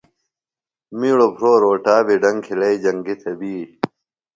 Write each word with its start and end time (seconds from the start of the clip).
می 0.97 1.09
ڑوۡ 1.17 1.31
بھرو 1.35 1.53
روٹا 1.63 1.95
بی 2.05 2.15
ڈنگ 2.23 2.39
کِھلئی 2.45 2.75
جنگیۡ 2.83 3.19
تھےۡ 3.21 3.37
بی 3.39 3.55